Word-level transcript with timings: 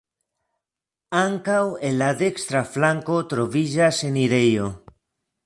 Ankaŭ 1.19 1.59
en 1.89 1.93
la 1.99 2.07
dekstra 2.23 2.63
flanko 2.73 3.19
troviĝas 3.35 4.03
enirejo. 4.11 4.73